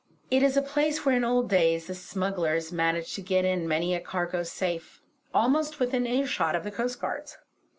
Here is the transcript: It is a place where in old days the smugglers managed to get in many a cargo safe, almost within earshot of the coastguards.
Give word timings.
It 0.31 0.41
is 0.41 0.57
a 0.57 0.63
place 0.63 1.05
where 1.05 1.15
in 1.15 1.23
old 1.23 1.47
days 1.47 1.85
the 1.85 1.93
smugglers 1.93 2.71
managed 2.71 3.13
to 3.13 3.21
get 3.21 3.45
in 3.45 3.67
many 3.67 3.93
a 3.93 3.99
cargo 3.99 4.41
safe, 4.41 4.99
almost 5.31 5.79
within 5.79 6.07
earshot 6.07 6.55
of 6.55 6.63
the 6.63 6.71
coastguards. 6.71 7.37